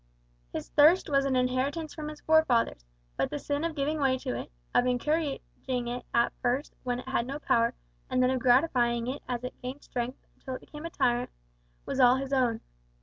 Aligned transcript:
His 0.51 0.69
thirst 0.69 1.09
was 1.09 1.25
an 1.25 1.35
inheritance 1.35 1.93
from 1.93 2.07
his 2.09 2.21
forefathers, 2.21 2.83
but 3.17 3.29
the 3.29 3.37
sin 3.37 3.63
of 3.63 3.75
giving 3.75 3.99
way 3.99 4.17
to 4.17 4.35
it 4.35 4.51
of 4.73 4.87
encouraging 4.87 5.87
it 5.87 6.05
at 6.11 6.33
first 6.41 6.73
when 6.81 7.01
it 7.01 7.07
had 7.07 7.27
no 7.27 7.37
power, 7.37 7.75
and 8.09 8.23
then 8.23 8.31
of 8.31 8.39
gratifying 8.39 9.05
it 9.05 9.21
as 9.29 9.43
it 9.43 9.61
gained 9.61 9.83
strength, 9.83 10.17
until 10.37 10.55
it 10.55 10.61
became 10.61 10.87
a 10.87 10.89
tyrant 10.89 11.29
was 11.85 11.99
all 11.99 12.15
his 12.15 12.33
own. 12.33 12.61